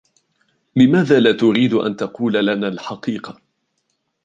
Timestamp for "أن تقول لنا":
1.73-2.67